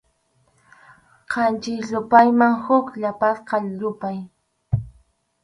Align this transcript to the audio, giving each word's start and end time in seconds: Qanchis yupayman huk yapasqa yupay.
Qanchis 1.31 1.87
yupayman 1.93 2.53
huk 2.65 2.85
yapasqa 3.03 3.55
yupay. 3.79 4.17